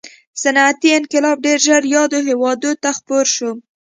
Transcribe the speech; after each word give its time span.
صنعتي 0.41 0.89
انقلاب 0.99 1.37
ډېر 1.45 1.59
ژر 1.67 1.83
یادو 1.95 2.19
هېوادونو 2.29 2.79
ته 2.83 2.89
خپور 2.97 3.25
شو. 3.35 3.51